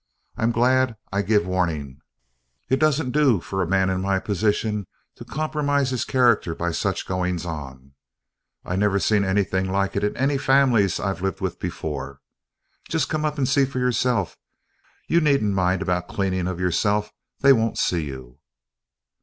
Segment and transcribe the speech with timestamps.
[0.35, 1.99] I'm glad I give warning.
[2.69, 7.05] It doesn't do for a man in my position to compromise his character by such
[7.05, 7.93] goings on.
[8.65, 12.19] I never see anything like it in any families I lived with before.
[12.89, 14.35] Just come up and see for yourself.
[15.07, 17.11] You needn't mind about cleanin' of yourself
[17.41, 18.39] they won't see you."